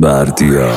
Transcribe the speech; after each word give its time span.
بردیا. 0.00 0.70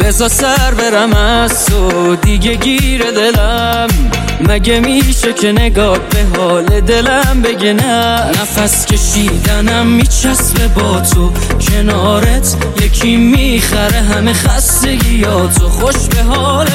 بزا 0.00 0.28
سر 0.28 0.74
برم 0.78 1.12
از 1.12 1.66
تو 1.66 2.16
دیگه 2.16 2.54
گیر 2.54 3.10
دلم. 3.10 4.07
مگه 4.40 4.80
میشه 4.80 5.32
که 5.32 5.52
نگاه 5.52 5.98
به 5.98 6.40
حال 6.40 6.80
دلم 6.80 7.42
بگه 7.42 7.72
نه؟ 7.72 8.30
نفس 8.30 8.86
کشیدنم 8.86 9.86
میچسبه 9.86 10.68
با 10.68 11.00
تو. 11.00 11.32
کنارت 11.60 12.56
یکی 12.82 13.16
می‌خره 13.16 14.00
همه 14.00 14.32
خستگی 14.32 15.14
یا 15.14 15.46
تو. 15.46 15.68
خوش 15.68 15.96
به 16.08 16.22
حالت. 16.22 16.68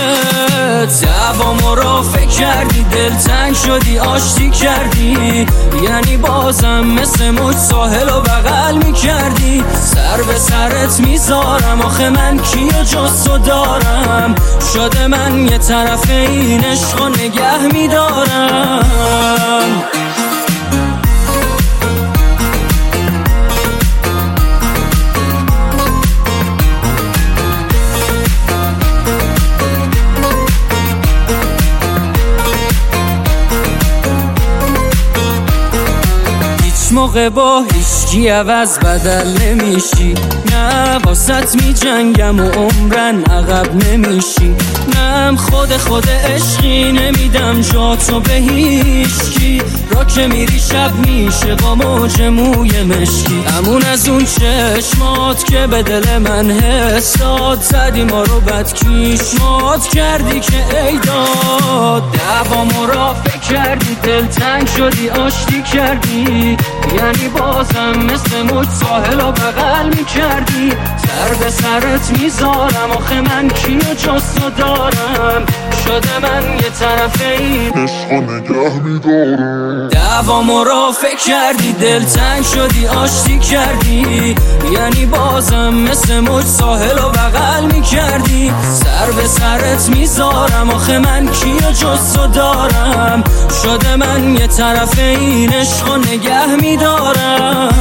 دوام 1.01 1.75
را 1.75 2.01
فکر 2.01 2.25
کردی 2.25 2.85
دل 2.91 3.09
تنگ 3.09 3.55
شدی 3.55 3.99
آشتی 3.99 4.49
کردی. 4.49 5.45
یعنی 5.83 6.17
بازم 6.17 6.83
مثل 6.83 7.29
موج 7.29 7.55
ساحل 7.55 8.09
و 8.09 8.21
بغل 8.21 8.77
می‌کردی. 8.77 9.63
سر 9.83 10.23
به 10.23 10.39
سرت 10.39 10.99
می‌ذارم 10.99 11.81
آخه 11.81 12.09
من 12.09 12.39
کیو 12.39 12.83
جز 12.83 13.23
دارم؟ 13.45 14.35
شده 14.73 15.07
من 15.07 15.47
یه 15.47 15.57
طرف 15.57 16.09
این 16.09 16.63
عشق 16.63 17.01
نگه 17.63 17.73
میدارم 17.73 18.82
موقع 36.93 37.29
با 37.29 37.63
هیچکی 37.73 38.27
عوض 38.27 38.79
بدل 38.79 39.27
نمیشی. 39.41 40.13
نه 40.51 40.97
واسط 40.97 41.55
می 41.55 41.73
جنگم 41.73 42.39
و 42.39 42.49
عمرن 42.49 43.23
عقب 43.23 43.85
نمیشی. 43.85 44.55
نم 44.95 45.35
خود 45.35 45.77
خود 45.77 46.09
عشقی 46.09 46.91
نمیدم 46.91 47.61
جا 47.61 47.95
تو 47.95 48.19
به 48.19 48.33
هیچکی. 48.33 49.61
را 49.91 50.03
که 50.03 50.27
میری 50.27 50.59
شب 50.59 50.91
میشه 51.07 51.55
با 51.55 51.75
موج 51.75 52.21
موی 52.21 52.83
مشکی. 52.83 53.43
امون 53.57 53.83
از 53.83 54.09
اون 54.09 54.25
چشمات 54.25 55.45
که 55.45 55.67
به 55.67 55.83
دل 55.83 56.17
من 56.17 56.51
حساد 56.51 57.61
زدی 57.61 58.03
ما 58.03 58.23
رو 58.23 58.39
بد 58.39 58.73
کیشمات 58.73 59.87
کردی 59.87 60.39
که 60.39 60.57
ای 60.87 60.97
داد. 60.97 62.03
دوامو 62.11 62.85
را 62.85 63.13
فکر 63.13 63.53
کردی 63.53 63.95
دل 64.03 64.25
تنگ 64.25 64.67
شدی 64.67 65.09
آشتی 65.09 65.61
کردی. 65.61 66.57
یعنی 66.93 67.27
بازم 67.27 67.93
مثل 68.13 68.41
موج 68.41 68.67
ساحل 68.67 69.21
و 69.21 69.31
بغل 69.31 69.85
می‌کردی. 69.85 70.69
سر 70.97 71.33
به 71.39 71.49
سرت 71.49 72.21
می‌ذارم 72.21 72.91
آخه 72.97 73.21
من 73.21 73.47
کیو 73.49 73.79
جستو 73.79 74.49
دارم. 74.57 75.45
شده 75.85 76.19
من 76.21 76.57
طرف 76.79 77.21
این 77.21 77.71
عشق 77.71 78.11
نگه 78.11 78.73
میدارم. 78.83 79.89
دوامو 79.89 80.63
را 80.63 80.91
فکر 80.91 81.17
کردی 81.27 81.73
دل 81.73 82.03
تنگ 82.03 82.43
شدی 82.43 82.87
آشتی 82.87 83.39
کردی. 83.39 84.35
یعنی 84.73 85.05
بازم 85.05 85.73
مثل 85.73 86.19
موج 86.19 86.45
ساحل 86.45 86.97
و 86.97 87.09
بغل 87.09 87.65
می‌کردی. 87.65 88.51
سر 88.73 89.11
به 89.11 89.27
سرت 89.27 89.89
می‌ذارم 89.89 90.69
آخه 90.69 90.99
من 90.99 91.27
کیو 91.27 91.71
جستو 91.71 92.27
دارم؟ 92.27 93.23
شده 93.63 93.95
من 93.95 94.35
یه 94.35 94.47
طرف 94.47 94.99
این 94.99 95.53
عشق 95.53 95.97
نگه 95.97 96.55
میدارم. 96.61 97.73